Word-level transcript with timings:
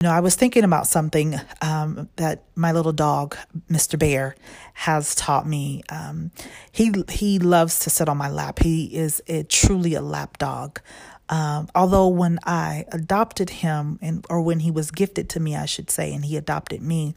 You 0.00 0.06
know, 0.06 0.14
I 0.14 0.20
was 0.20 0.36
thinking 0.36 0.62
about 0.62 0.86
something 0.86 1.34
um, 1.60 2.08
that 2.14 2.44
my 2.54 2.70
little 2.70 2.92
dog, 2.92 3.36
Mr. 3.68 3.98
Bear, 3.98 4.36
has 4.74 5.16
taught 5.16 5.44
me. 5.44 5.82
Um, 5.88 6.30
he 6.70 6.94
he 7.08 7.40
loves 7.40 7.80
to 7.80 7.90
sit 7.90 8.08
on 8.08 8.16
my 8.16 8.30
lap. 8.30 8.60
He 8.60 8.84
is 8.94 9.20
a, 9.26 9.42
truly 9.42 9.94
a 9.94 10.00
lap 10.00 10.38
dog. 10.38 10.80
Um, 11.28 11.68
although 11.74 12.06
when 12.06 12.38
I 12.44 12.84
adopted 12.92 13.50
him, 13.50 13.98
and 14.00 14.24
or 14.30 14.40
when 14.40 14.60
he 14.60 14.70
was 14.70 14.92
gifted 14.92 15.28
to 15.30 15.40
me, 15.40 15.56
I 15.56 15.66
should 15.66 15.90
say, 15.90 16.14
and 16.14 16.24
he 16.24 16.36
adopted 16.36 16.80
me, 16.80 17.16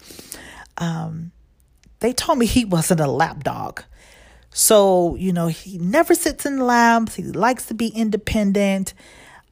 um, 0.79 1.31
they 1.99 2.13
told 2.13 2.39
me 2.39 2.47
he 2.47 2.65
wasn't 2.65 2.99
a 2.99 3.05
lap 3.05 3.43
dog. 3.43 3.83
So 4.49 5.13
you 5.17 5.33
know, 5.33 5.49
he 5.49 5.77
never 5.77 6.15
sits 6.15 6.47
in 6.47 6.57
laps. 6.57 7.13
He 7.13 7.21
likes 7.21 7.67
to 7.67 7.75
be 7.75 7.89
independent. 7.89 8.95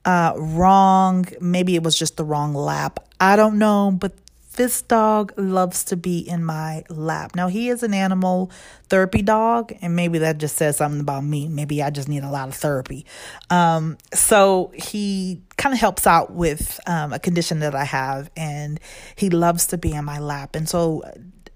Uh, 0.03 0.33
wrong. 0.35 1.27
Maybe 1.39 1.75
it 1.75 1.83
was 1.83 1.95
just 1.95 2.17
the 2.17 2.23
wrong 2.23 2.55
lap. 2.55 2.99
I 3.19 3.35
don't 3.35 3.57
know, 3.57 3.91
but 3.97 4.13
this 4.59 4.81
dog 4.81 5.33
loves 5.37 5.85
to 5.85 5.95
be 5.95 6.19
in 6.19 6.43
my 6.43 6.83
lap. 6.89 7.35
Now, 7.35 7.47
he 7.47 7.69
is 7.69 7.81
an 7.81 7.93
animal 7.93 8.51
therapy 8.89 9.21
dog, 9.21 9.71
and 9.81 9.95
maybe 9.95 10.19
that 10.19 10.37
just 10.37 10.57
says 10.57 10.77
something 10.77 10.99
about 10.99 11.23
me. 11.23 11.47
Maybe 11.47 11.81
I 11.81 11.89
just 11.91 12.09
need 12.09 12.23
a 12.23 12.29
lot 12.29 12.49
of 12.49 12.55
therapy. 12.55 13.05
Um, 13.49 13.97
so 14.13 14.71
he 14.75 15.41
kind 15.55 15.73
of 15.73 15.79
helps 15.79 16.05
out 16.05 16.31
with 16.31 16.79
um, 16.87 17.13
a 17.13 17.19
condition 17.19 17.59
that 17.59 17.73
I 17.73 17.85
have, 17.85 18.29
and 18.35 18.81
he 19.15 19.29
loves 19.29 19.67
to 19.67 19.77
be 19.77 19.93
in 19.93 20.03
my 20.03 20.19
lap. 20.19 20.55
And 20.55 20.67
so 20.67 21.03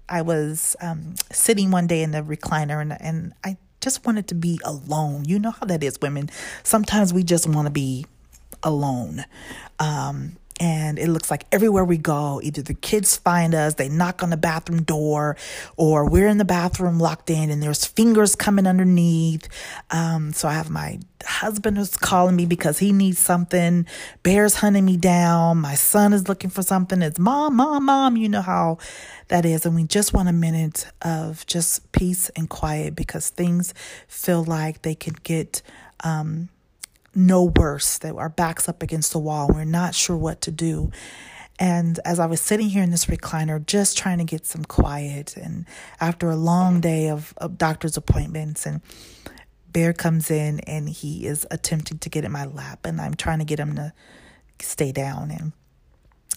I 0.08 0.22
was 0.22 0.74
um, 0.80 1.16
sitting 1.30 1.70
one 1.70 1.86
day 1.86 2.02
in 2.02 2.12
the 2.12 2.22
recliner, 2.22 2.80
and, 2.80 2.96
and 3.00 3.34
I 3.44 3.58
just 3.82 4.06
wanted 4.06 4.28
to 4.28 4.34
be 4.34 4.60
alone. 4.64 5.26
You 5.26 5.38
know 5.38 5.50
how 5.50 5.66
that 5.66 5.82
is, 5.82 5.98
women. 6.00 6.30
Sometimes 6.62 7.12
we 7.12 7.22
just 7.22 7.46
want 7.46 7.66
to 7.66 7.72
be 7.72 8.06
alone. 8.62 9.26
Um, 9.78 10.36
and 10.60 10.98
it 10.98 11.08
looks 11.08 11.30
like 11.30 11.46
everywhere 11.50 11.84
we 11.84 11.98
go, 11.98 12.40
either 12.42 12.62
the 12.62 12.74
kids 12.74 13.16
find 13.16 13.54
us, 13.54 13.74
they 13.74 13.88
knock 13.88 14.22
on 14.22 14.30
the 14.30 14.36
bathroom 14.36 14.82
door, 14.82 15.36
or 15.76 16.08
we're 16.08 16.28
in 16.28 16.38
the 16.38 16.44
bathroom 16.44 17.00
locked 17.00 17.28
in 17.28 17.50
and 17.50 17.62
there's 17.62 17.84
fingers 17.84 18.36
coming 18.36 18.66
underneath. 18.66 19.48
Um, 19.90 20.32
so 20.32 20.46
I 20.46 20.52
have 20.52 20.70
my 20.70 21.00
husband 21.24 21.76
who's 21.76 21.96
calling 21.96 22.36
me 22.36 22.46
because 22.46 22.78
he 22.78 22.92
needs 22.92 23.18
something. 23.18 23.86
Bear's 24.22 24.54
hunting 24.54 24.84
me 24.84 24.96
down. 24.96 25.58
My 25.58 25.74
son 25.74 26.12
is 26.12 26.28
looking 26.28 26.50
for 26.50 26.62
something. 26.62 27.02
It's 27.02 27.18
mom, 27.18 27.56
mom, 27.56 27.86
mom. 27.86 28.16
You 28.16 28.28
know 28.28 28.42
how 28.42 28.78
that 29.28 29.44
is. 29.44 29.66
And 29.66 29.74
we 29.74 29.84
just 29.84 30.12
want 30.12 30.28
a 30.28 30.32
minute 30.32 30.86
of 31.02 31.44
just 31.46 31.90
peace 31.92 32.28
and 32.30 32.48
quiet 32.48 32.94
because 32.94 33.30
things 33.30 33.74
feel 34.06 34.44
like 34.44 34.82
they 34.82 34.94
can 34.94 35.14
get, 35.24 35.62
um, 36.04 36.48
no 37.14 37.44
worse, 37.44 37.98
that 37.98 38.14
our 38.14 38.28
backs 38.28 38.68
up 38.68 38.82
against 38.82 39.12
the 39.12 39.18
wall. 39.18 39.48
We're 39.52 39.64
not 39.64 39.94
sure 39.94 40.16
what 40.16 40.40
to 40.42 40.50
do. 40.50 40.90
And 41.58 42.00
as 42.04 42.18
I 42.18 42.26
was 42.26 42.40
sitting 42.40 42.68
here 42.68 42.82
in 42.82 42.90
this 42.90 43.06
recliner, 43.06 43.64
just 43.64 43.96
trying 43.96 44.18
to 44.18 44.24
get 44.24 44.44
some 44.44 44.64
quiet, 44.64 45.36
and 45.36 45.66
after 46.00 46.28
a 46.28 46.36
long 46.36 46.80
day 46.80 47.08
of, 47.08 47.32
of 47.36 47.56
doctor's 47.56 47.96
appointments, 47.96 48.66
and 48.66 48.80
Bear 49.68 49.92
comes 49.92 50.30
in 50.30 50.60
and 50.60 50.88
he 50.88 51.26
is 51.26 51.46
attempting 51.50 51.98
to 51.98 52.08
get 52.08 52.24
in 52.24 52.32
my 52.32 52.44
lap, 52.44 52.84
and 52.84 53.00
I'm 53.00 53.14
trying 53.14 53.38
to 53.38 53.44
get 53.44 53.60
him 53.60 53.76
to 53.76 53.92
stay 54.60 54.92
down. 54.92 55.30
And 55.30 55.52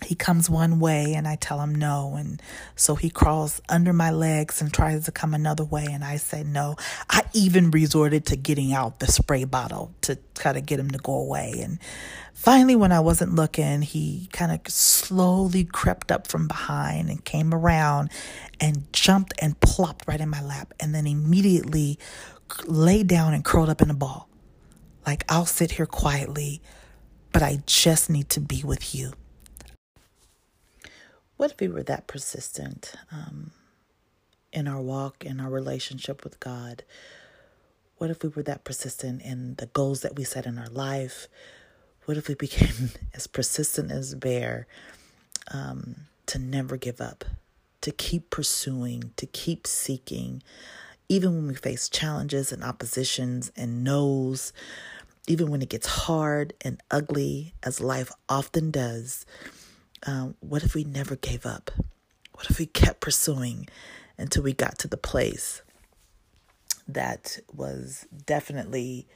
he 0.06 0.16
comes 0.16 0.50
one 0.50 0.80
way 0.80 1.14
and 1.16 1.28
I 1.28 1.36
tell 1.36 1.60
him 1.60 1.74
no. 1.74 2.16
And 2.18 2.42
so 2.76 2.96
he 2.96 3.10
crawls 3.10 3.62
under 3.68 3.94
my 3.94 4.12
legs 4.12 4.62
and 4.62 4.74
tries 4.74 5.06
to 5.06 5.12
come 5.12 5.34
another 5.34 5.66
way. 5.66 5.86
And 5.90 6.04
I 6.04 6.18
say 6.18 6.44
no. 6.44 6.76
I 7.10 7.24
even 7.34 7.72
resorted 7.72 8.26
to 8.28 8.36
getting 8.36 8.74
out 8.74 9.00
the 9.00 9.08
spray 9.08 9.44
bottle 9.44 9.94
to 10.02 10.18
try 10.36 10.54
to 10.54 10.62
get 10.62 10.80
him 10.80 10.92
to 10.92 11.00
go 11.00 11.14
away. 11.14 11.60
And 11.62 11.80
finally, 12.34 12.76
when 12.76 12.92
I 12.92 13.00
wasn't 13.00 13.36
looking, 13.36 13.82
he 13.82 14.30
kind 14.32 14.52
of 14.52 14.72
slowly 14.72 15.64
crept 15.66 16.12
up 16.12 16.28
from 16.28 16.48
behind 16.48 17.10
and 17.10 17.24
came 17.24 17.54
around 17.54 18.12
and 18.60 18.92
jumped 18.94 19.34
and 19.40 19.60
plopped 19.60 20.08
right 20.08 20.22
in 20.22 20.30
my 20.30 20.44
lap. 20.44 20.74
And 20.80 20.94
then 20.94 21.08
immediately 21.08 21.98
lay 22.66 23.04
down 23.04 23.34
and 23.34 23.44
curled 23.44 23.70
up 23.70 23.82
in 23.82 23.90
a 23.90 23.96
ball. 23.96 24.30
Like, 25.06 25.24
I'll 25.30 25.46
sit 25.46 25.72
here 25.72 25.86
quietly, 25.86 26.62
but 27.32 27.42
I 27.42 27.62
just 27.66 28.10
need 28.10 28.30
to 28.30 28.42
be 28.42 28.62
with 28.64 28.94
you. 28.94 29.14
What 31.38 31.52
if 31.52 31.60
we 31.60 31.68
were 31.68 31.84
that 31.84 32.08
persistent 32.08 32.94
um, 33.12 33.52
in 34.52 34.68
our 34.68 34.82
walk, 34.82 35.24
in 35.24 35.40
our 35.40 35.50
relationship 35.50 36.24
with 36.24 36.40
God? 36.40 36.84
What 38.00 38.10
if 38.10 38.24
we 38.24 38.30
were 38.30 38.44
that 38.44 38.64
persistent 38.64 39.22
in 39.22 39.56
the 39.56 39.68
goals 39.68 40.02
that 40.02 40.16
we 40.16 40.24
set 40.24 40.48
in 40.48 40.58
our 40.58 40.70
life? 40.70 41.28
What 42.06 42.18
if 42.18 42.28
we 42.28 42.34
became 42.34 42.90
as 43.14 43.28
persistent 43.28 43.92
as 43.92 44.16
Bear 44.16 44.66
um, 45.52 45.96
to 46.26 46.40
never 46.40 46.76
give 46.76 47.00
up, 47.00 47.24
to 47.82 47.92
keep 47.92 48.32
pursuing, 48.32 49.12
to 49.18 49.28
keep 49.28 49.68
seeking, 49.68 50.42
even 51.08 51.36
when 51.36 51.48
we 51.48 51.56
face 51.56 51.88
challenges 51.88 52.52
and 52.52 52.64
oppositions 52.64 53.52
and 53.56 53.84
no's, 53.84 54.54
even 55.28 55.52
when 55.52 55.62
it 55.62 55.70
gets 55.70 55.88
hard 55.88 56.54
and 56.62 56.82
ugly, 56.90 57.54
as 57.62 57.80
life 57.80 58.12
often 58.28 58.72
does? 58.72 59.26
Um, 60.06 60.36
what 60.40 60.64
if 60.64 60.76
we 60.76 60.84
never 60.84 61.16
gave 61.16 61.46
up? 61.46 61.72
What 62.34 62.50
if 62.50 62.60
we 62.60 62.66
kept 62.66 63.00
pursuing 63.00 63.68
until 64.18 64.44
we 64.44 64.54
got 64.54 64.78
to 64.80 64.88
the 64.88 64.98
place 64.98 65.62
that 66.88 67.40
was 67.54 68.06
definitely 68.26 69.08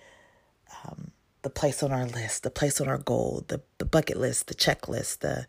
um, 0.84 1.12
the 1.44 1.50
place 1.50 1.82
on 1.84 1.92
our 1.92 2.06
list, 2.06 2.44
the 2.44 2.50
place 2.50 2.82
on 2.82 2.88
our 2.88 2.98
goal, 2.98 3.44
the, 3.48 3.62
the 3.78 3.86
bucket 3.86 4.18
list, 4.18 4.48
the 4.48 4.56
checklist, 4.56 5.20
the 5.20 5.48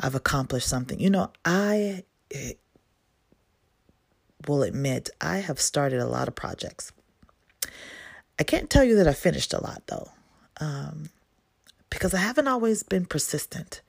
I've 0.00 0.14
accomplished 0.14 0.68
something. 0.68 1.00
You 1.00 1.10
know, 1.10 1.32
I 1.44 2.04
will 4.46 4.62
admit 4.62 5.10
I 5.20 5.38
have 5.38 5.60
started 5.60 6.00
a 6.00 6.06
lot 6.06 6.28
of 6.28 6.34
projects. 6.34 6.92
I 8.38 8.44
can't 8.44 8.70
tell 8.70 8.84
you 8.84 8.94
that 8.96 9.08
I 9.08 9.12
finished 9.12 9.52
a 9.52 9.62
lot 9.62 9.82
though, 9.88 10.10
um, 10.60 11.10
because 11.90 12.14
I 12.14 12.18
haven't 12.18 12.46
always 12.46 12.84
been 12.84 13.06
persistent 13.06 13.80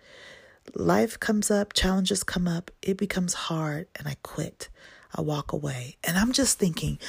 life 0.75 1.19
comes 1.19 1.49
up, 1.51 1.73
challenges 1.73 2.23
come 2.23 2.47
up, 2.47 2.71
it 2.81 2.97
becomes 2.97 3.33
hard, 3.33 3.87
and 3.95 4.07
I 4.07 4.15
quit. 4.23 4.69
I 5.15 5.21
walk 5.21 5.53
away. 5.53 5.97
And 6.03 6.17
I'm 6.17 6.31
just 6.31 6.59
thinking, 6.59 6.99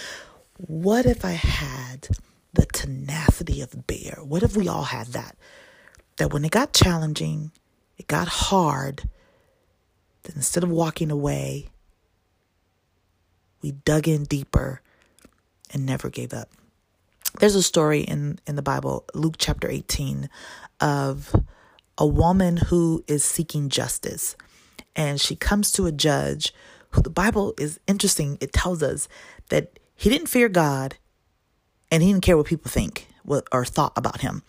what 0.56 1.06
if 1.06 1.24
I 1.24 1.32
had 1.32 2.08
the 2.52 2.66
tenacity 2.66 3.60
of 3.60 3.86
bear? 3.86 4.18
What 4.22 4.42
if 4.42 4.56
we 4.56 4.68
all 4.68 4.84
had 4.84 5.08
that? 5.08 5.36
That 6.16 6.32
when 6.32 6.44
it 6.44 6.50
got 6.50 6.72
challenging, 6.72 7.52
it 7.98 8.06
got 8.06 8.28
hard, 8.28 9.08
that 10.22 10.36
instead 10.36 10.62
of 10.62 10.70
walking 10.70 11.10
away, 11.10 11.68
we 13.62 13.72
dug 13.72 14.08
in 14.08 14.24
deeper 14.24 14.80
and 15.72 15.86
never 15.86 16.08
gave 16.10 16.32
up. 16.32 16.48
There's 17.38 17.54
a 17.54 17.62
story 17.62 18.00
in, 18.00 18.38
in 18.46 18.56
the 18.56 18.62
Bible, 18.62 19.04
Luke 19.14 19.36
chapter 19.38 19.68
18, 19.68 20.28
of 20.80 21.34
a 22.00 22.06
woman 22.06 22.56
who 22.56 23.04
is 23.06 23.22
seeking 23.22 23.68
justice. 23.68 24.34
And 24.96 25.20
she 25.20 25.36
comes 25.36 25.70
to 25.72 25.86
a 25.86 25.92
judge 25.92 26.52
who 26.90 27.02
the 27.02 27.10
Bible 27.10 27.54
is 27.58 27.78
interesting. 27.86 28.38
It 28.40 28.52
tells 28.52 28.82
us 28.82 29.06
that 29.50 29.78
he 29.94 30.08
didn't 30.08 30.28
fear 30.28 30.48
God 30.48 30.96
and 31.92 32.02
he 32.02 32.10
didn't 32.10 32.24
care 32.24 32.36
what 32.36 32.46
people 32.46 32.70
think 32.70 33.06
or 33.52 33.64
thought 33.64 33.92
about 33.96 34.22
him. 34.22 34.42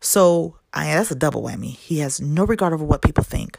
So 0.00 0.56
I, 0.72 0.86
that's 0.86 1.10
a 1.10 1.14
double 1.14 1.42
whammy. 1.42 1.76
He 1.76 1.98
has 1.98 2.20
no 2.20 2.44
regard 2.44 2.72
over 2.72 2.84
what 2.84 3.02
people 3.02 3.22
think. 3.22 3.58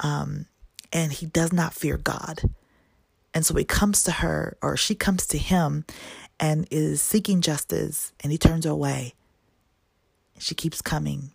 Um, 0.00 0.46
and 0.92 1.12
he 1.12 1.26
does 1.26 1.52
not 1.52 1.74
fear 1.74 1.98
God. 1.98 2.40
And 3.34 3.44
so 3.44 3.54
he 3.54 3.64
comes 3.64 4.02
to 4.04 4.12
her, 4.12 4.56
or 4.62 4.78
she 4.78 4.94
comes 4.94 5.26
to 5.26 5.38
him, 5.38 5.84
and 6.40 6.66
is 6.70 7.02
seeking 7.02 7.42
justice, 7.42 8.12
and 8.20 8.32
he 8.32 8.38
turns 8.38 8.64
her 8.64 8.70
away. 8.70 9.12
She 10.38 10.54
keeps 10.54 10.80
coming 10.80 11.32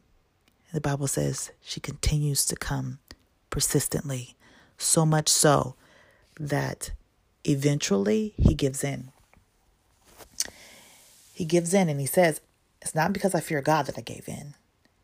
the 0.73 0.81
Bible 0.81 1.07
says 1.07 1.51
she 1.62 1.79
continues 1.79 2.45
to 2.45 2.56
come 2.56 3.00
persistently, 3.50 4.35
so 4.77 5.06
much 5.06 5.29
so 5.29 5.75
that 6.39 6.91
eventually 7.44 8.33
he 8.38 8.53
gives 8.53 8.83
in. 8.83 9.12
He 11.33 11.45
gives 11.45 11.73
in 11.73 11.89
and 11.89 12.00
he 12.00 12.06
says, 12.06 12.41
It's 12.81 12.95
not 12.95 13.13
because 13.13 13.35
I 13.35 13.39
fear 13.39 13.62
God 13.62 13.85
that 13.88 13.97
I 13.97 14.01
gave 14.01 14.27
in, 14.27 14.53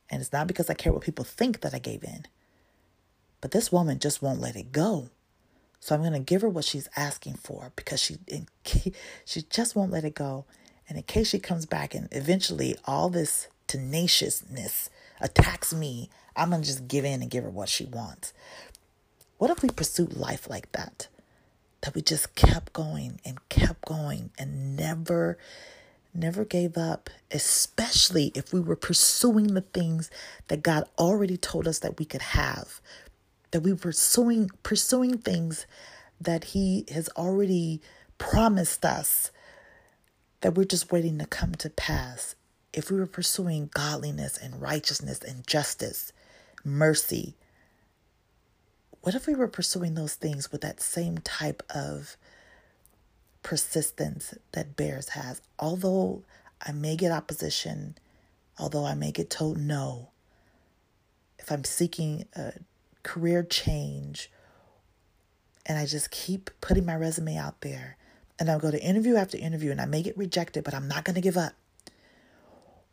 and 0.10 0.22
it's 0.22 0.34
not 0.34 0.48
because 0.48 0.70
I 0.70 0.74
care 0.74 0.94
what 0.94 1.04
people 1.04 1.26
think 1.26 1.62
that 1.62 1.74
I 1.74 1.80
gave 1.80 2.04
in. 2.04 2.26
But 3.42 3.52
this 3.52 3.72
woman 3.72 4.00
just 4.00 4.22
won't 4.22 4.42
let 4.42 4.56
it 4.56 4.72
go. 4.72 5.10
So 5.80 5.94
I'm 5.94 6.02
going 6.02 6.14
to 6.14 6.20
give 6.20 6.42
her 6.42 6.50
what 6.50 6.66
she's 6.66 6.90
asking 6.96 7.36
for 7.36 7.72
because 7.76 8.02
she 8.02 8.18
she 9.26 9.42
just 9.44 9.76
won't 9.76 9.92
let 9.92 10.06
it 10.06 10.16
go. 10.16 10.46
And 10.90 10.98
in 10.98 11.04
case 11.04 11.30
she 11.30 11.40
comes 11.40 11.66
back 11.66 11.94
and 11.94 12.08
eventually 12.12 12.78
all 12.86 13.10
this 13.10 13.48
tenaciousness 13.68 14.90
attacks 15.22 15.74
me, 15.74 16.10
I'm 16.36 16.50
going 16.52 16.62
to 16.64 16.68
just 16.68 16.88
give 16.88 17.06
in 17.06 17.22
and 17.22 17.32
give 17.32 17.44
her 17.46 17.50
what 17.52 17.70
she 17.70 17.86
wants. 17.86 18.34
What 19.38 19.52
if 19.52 19.64
we 19.64 19.70
pursued 19.70 20.16
life 20.18 20.50
like 20.50 20.72
that? 20.74 21.08
That 21.82 21.96
we 21.96 22.02
just 22.04 22.36
kept 22.36 22.74
going 22.74 23.22
and 23.26 23.40
kept 23.50 23.86
going 23.86 24.32
and 24.40 24.76
never, 24.76 25.38
never 26.14 26.46
gave 26.46 26.78
up, 26.78 27.10
especially 27.32 28.32
if 28.36 28.54
we 28.54 28.62
were 28.62 28.76
pursuing 28.78 29.48
the 29.50 29.62
things 29.62 30.12
that 30.50 30.64
God 30.64 30.86
already 31.00 31.38
told 31.38 31.68
us 31.68 31.80
that 31.80 32.00
we 32.00 32.06
could 32.06 32.24
have. 32.24 32.82
that 33.52 33.62
we 33.62 33.76
pursuing 33.76 34.52
pursuing 34.64 35.20
things 35.20 35.68
that 36.22 36.46
he 36.46 36.86
has 36.94 37.10
already 37.18 37.82
promised 38.20 38.86
us 38.86 39.32
that 40.42 40.56
we're 40.56 40.66
just 40.66 40.92
waiting 40.94 41.20
to 41.20 41.28
come 41.28 41.56
to 41.56 41.72
pass. 41.72 42.36
If 42.78 42.92
we 42.92 43.00
were 43.00 43.08
pursuing 43.08 43.72
godliness 43.74 44.38
and 44.38 44.62
righteousness 44.62 45.24
and 45.24 45.48
justice, 45.48 46.14
mercy, 46.64 47.36
what 49.02 49.16
if 49.16 49.26
we 49.26 49.34
were 49.34 49.48
pursuing 49.48 49.96
those 49.96 50.14
things 50.14 50.52
with 50.52 50.62
that 50.62 50.80
same 50.80 51.18
type 51.18 51.64
of 51.74 52.18
persistence 53.42 54.36
that 54.52 54.76
Bears 54.76 55.10
has? 55.10 55.42
Although 55.58 56.22
I 56.62 56.72
may 56.72 56.96
get 56.96 57.12
opposition, 57.12 57.98
although 58.60 58.86
I 58.86 58.94
may 58.94 59.12
get 59.12 59.32
told 59.32 59.58
no, 59.58 60.10
if 61.40 61.52
I'm 61.52 61.64
seeking 61.64 62.28
a 62.36 62.54
career 63.02 63.42
change 63.42 64.30
and 65.66 65.80
I 65.80 65.88
just 65.88 66.12
keep 66.12 66.52
putting 66.62 66.86
my 66.86 66.96
resume 66.96 67.38
out 67.38 67.62
there 67.62 67.98
and 68.38 68.52
I'll 68.52 68.60
go 68.60 68.70
to 68.70 68.80
interview 68.80 69.16
after 69.16 69.36
interview 69.36 69.72
and 69.72 69.82
I 69.82 69.86
may 69.86 70.04
get 70.04 70.16
rejected, 70.16 70.64
but 70.64 70.76
I'm 70.76 70.88
not 70.88 71.06
going 71.06 71.16
to 71.16 71.22
give 71.22 71.38
up. 71.38 71.54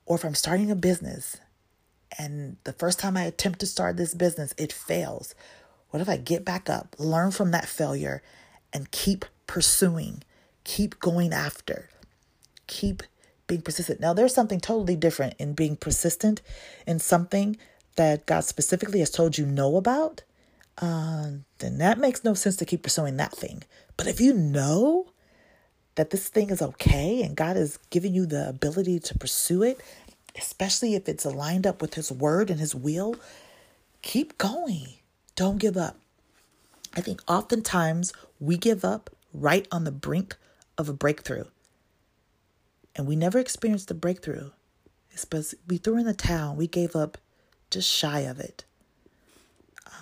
Or 0.06 0.16
if 0.16 0.24
I'm 0.24 0.34
starting 0.34 0.70
a 0.70 0.76
business 0.76 1.38
and 2.18 2.56
the 2.64 2.72
first 2.72 2.98
time 2.98 3.16
I 3.16 3.24
attempt 3.24 3.60
to 3.60 3.66
start 3.66 3.96
this 3.96 4.14
business, 4.14 4.54
it 4.56 4.72
fails. 4.72 5.34
What 5.90 6.00
if 6.00 6.08
I 6.08 6.16
get 6.16 6.44
back 6.44 6.68
up, 6.68 6.96
learn 6.98 7.30
from 7.30 7.50
that 7.52 7.68
failure, 7.68 8.22
and 8.72 8.90
keep 8.90 9.24
pursuing, 9.46 10.22
keep 10.64 10.98
going 11.00 11.32
after, 11.32 11.88
keep 12.66 13.02
being 13.46 13.62
persistent? 13.62 14.00
Now, 14.00 14.12
there's 14.12 14.34
something 14.34 14.60
totally 14.60 14.96
different 14.96 15.34
in 15.38 15.54
being 15.54 15.76
persistent 15.76 16.42
in 16.86 16.98
something 16.98 17.56
that 17.96 18.26
God 18.26 18.44
specifically 18.44 18.98
has 19.00 19.10
told 19.10 19.38
you 19.38 19.46
no 19.46 19.76
about. 19.76 20.22
Uh, 20.78 21.30
then 21.58 21.78
that 21.78 21.98
makes 21.98 22.24
no 22.24 22.34
sense 22.34 22.56
to 22.56 22.64
keep 22.64 22.82
pursuing 22.82 23.16
that 23.16 23.32
thing. 23.32 23.62
But 23.96 24.08
if 24.08 24.20
you 24.20 24.34
know 24.34 25.06
that 25.94 26.10
this 26.10 26.28
thing 26.28 26.50
is 26.50 26.60
okay 26.60 27.22
and 27.22 27.36
God 27.36 27.56
is 27.56 27.78
giving 27.90 28.14
you 28.14 28.26
the 28.26 28.48
ability 28.48 28.98
to 29.00 29.18
pursue 29.18 29.62
it, 29.62 29.80
especially 30.36 30.94
if 30.94 31.08
it's 31.08 31.24
aligned 31.24 31.66
up 31.66 31.80
with 31.80 31.94
His 31.94 32.10
word 32.10 32.50
and 32.50 32.60
His 32.60 32.74
will, 32.74 33.16
keep 34.02 34.36
going. 34.38 34.94
Don't 35.36 35.58
give 35.58 35.76
up. 35.76 35.96
I 36.96 37.00
think 37.00 37.20
oftentimes 37.26 38.12
we 38.38 38.56
give 38.56 38.84
up 38.84 39.10
right 39.32 39.66
on 39.72 39.84
the 39.84 39.92
brink 39.92 40.36
of 40.78 40.88
a 40.88 40.92
breakthrough. 40.92 41.44
And 42.96 43.06
we 43.06 43.16
never 43.16 43.38
experienced 43.38 43.88
the 43.88 43.94
breakthrough. 43.94 44.50
It's 45.10 45.24
because 45.24 45.54
we 45.68 45.78
threw 45.78 45.98
in 45.98 46.06
the 46.06 46.14
towel, 46.14 46.54
we 46.54 46.66
gave 46.66 46.94
up 46.94 47.18
just 47.70 47.90
shy 47.90 48.20
of 48.20 48.38
it. 48.38 48.64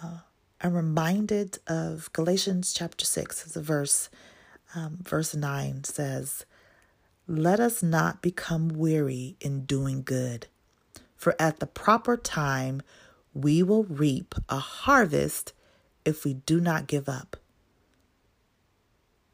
Uh, 0.02 0.18
I'm 0.60 0.74
reminded 0.74 1.58
of 1.66 2.10
Galatians 2.12 2.72
chapter 2.72 3.04
6 3.04 3.46
as 3.46 3.56
a 3.56 3.62
verse 3.62 4.08
um, 4.74 4.98
verse 5.02 5.34
9 5.34 5.84
says, 5.84 6.44
Let 7.26 7.60
us 7.60 7.82
not 7.82 8.22
become 8.22 8.68
weary 8.68 9.36
in 9.40 9.64
doing 9.64 10.02
good, 10.02 10.46
for 11.16 11.34
at 11.38 11.60
the 11.60 11.66
proper 11.66 12.16
time 12.16 12.82
we 13.34 13.62
will 13.62 13.84
reap 13.84 14.34
a 14.48 14.58
harvest 14.58 15.52
if 16.04 16.24
we 16.24 16.34
do 16.34 16.60
not 16.60 16.86
give 16.86 17.08
up. 17.08 17.36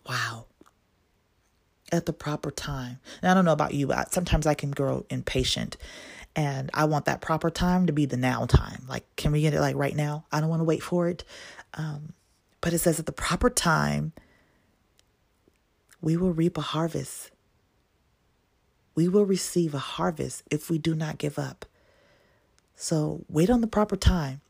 Wow. 0.09 0.47
At 1.91 2.07
the 2.07 2.13
proper 2.13 2.51
time. 2.51 3.01
And 3.23 3.31
I 3.31 3.35
don't 3.35 3.45
know 3.45 3.53
about 3.53 3.75
you, 3.75 3.87
but 3.87 4.13
sometimes 4.13 4.47
I 4.47 4.55
can 4.55 4.71
grow 4.71 5.07
impatient 5.11 5.77
and 6.37 6.71
I 6.73 6.85
want 6.85 7.07
that 7.07 7.21
proper 7.21 7.51
time 7.51 7.87
to 7.87 7.93
be 7.93 8.07
the 8.07 8.17
now 8.17 8.47
time. 8.47 8.85
Like, 8.89 9.05
can 9.17 9.33
we 9.33 9.41
get 9.41 9.55
it 9.55 9.61
like 9.61 9.75
right 9.75 9.97
now? 9.97 10.25
I 10.31 10.41
don't 10.41 10.49
want 10.49 10.61
to 10.61 10.65
wait 10.65 10.83
for 10.83 11.09
it. 11.09 11.25
Um, 11.75 12.13
but 12.61 12.73
it 12.73 12.79
says 12.79 13.01
at 13.01 13.07
the 13.07 13.13
proper 13.13 13.51
time, 13.51 14.13
we 16.01 16.17
will 16.17 16.33
reap 16.33 16.57
a 16.57 16.63
harvest. 16.63 17.31
We 18.95 19.09
will 19.09 19.25
receive 19.25 19.75
a 19.75 19.79
harvest 19.79 20.43
if 20.51 20.71
we 20.71 20.79
do 20.79 20.95
not 20.95 21.19
give 21.19 21.39
up. 21.39 21.65
So 22.77 23.25
wait 23.29 23.51
on 23.51 23.61
the 23.61 23.67
proper 23.67 23.97
time. 23.97 24.41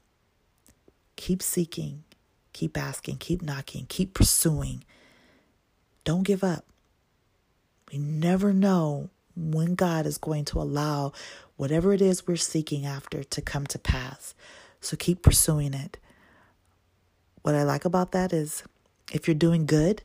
Keep 1.16 1.42
seeking, 1.42 2.04
keep 2.52 2.76
asking, 2.76 3.16
keep 3.16 3.42
knocking, 3.42 3.86
keep 3.88 4.14
pursuing. 4.14 4.84
Don't 6.04 6.22
give 6.22 6.44
up. 6.44 6.64
We 7.90 7.98
never 7.98 8.52
know 8.52 9.10
when 9.34 9.74
God 9.74 10.06
is 10.06 10.18
going 10.18 10.44
to 10.46 10.60
allow 10.60 11.12
whatever 11.56 11.92
it 11.92 12.02
is 12.02 12.26
we're 12.26 12.36
seeking 12.36 12.84
after 12.84 13.24
to 13.24 13.40
come 13.40 13.66
to 13.68 13.78
pass. 13.78 14.34
So 14.80 14.96
keep 14.96 15.22
pursuing 15.22 15.74
it. 15.74 15.98
What 17.42 17.54
I 17.54 17.62
like 17.62 17.84
about 17.84 18.12
that 18.12 18.32
is 18.32 18.62
if 19.12 19.26
you're 19.26 19.34
doing 19.34 19.64
good, 19.64 20.02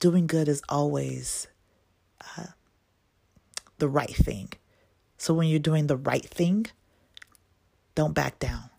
doing 0.00 0.26
good 0.26 0.48
is 0.48 0.62
always 0.68 1.46
uh, 2.36 2.46
the 3.78 3.88
right 3.88 4.14
thing. 4.14 4.52
So 5.18 5.34
when 5.34 5.48
you're 5.48 5.58
doing 5.58 5.86
the 5.86 5.96
right 5.96 6.24
thing, 6.24 6.66
don't 7.94 8.14
back 8.14 8.38
down. 8.38 8.70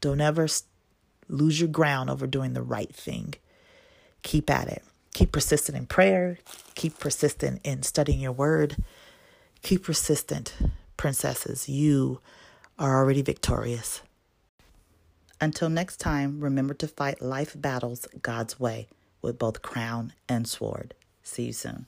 Don't 0.00 0.20
ever 0.20 0.46
lose 1.28 1.60
your 1.60 1.68
ground 1.68 2.10
over 2.10 2.26
doing 2.26 2.52
the 2.52 2.62
right 2.62 2.94
thing. 2.94 3.34
Keep 4.22 4.50
at 4.50 4.68
it. 4.68 4.82
Keep 5.14 5.32
persistent 5.32 5.76
in 5.76 5.86
prayer. 5.86 6.38
Keep 6.74 6.98
persistent 6.98 7.60
in 7.64 7.82
studying 7.82 8.20
your 8.20 8.32
word. 8.32 8.76
Keep 9.62 9.84
persistent, 9.84 10.54
princesses. 10.96 11.68
You 11.68 12.20
are 12.78 12.98
already 12.98 13.22
victorious. 13.22 14.02
Until 15.40 15.68
next 15.68 15.98
time, 15.98 16.40
remember 16.40 16.74
to 16.74 16.88
fight 16.88 17.20
life 17.20 17.54
battles 17.54 18.06
God's 18.22 18.58
way 18.58 18.88
with 19.20 19.38
both 19.38 19.62
crown 19.62 20.14
and 20.28 20.48
sword. 20.48 20.94
See 21.22 21.46
you 21.46 21.52
soon. 21.52 21.86